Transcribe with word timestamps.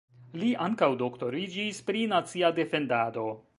Li 0.43 0.47
ankaŭ 0.67 0.89
doktoriĝis 1.01 1.83
pri 1.91 2.03
nacia 2.15 2.53
defendado. 2.61 3.31